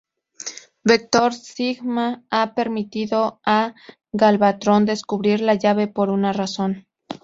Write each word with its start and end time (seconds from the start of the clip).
Vector 0.83 1.31
Sigma 1.35 2.23
ha 2.31 2.55
permitido 2.55 3.39
a 3.45 3.75
Galvatron 4.11 4.85
descubrir 4.87 5.41
la 5.41 5.53
Llave 5.53 5.85
por 5.87 6.09
una 6.09 6.33
razón. 6.33 6.87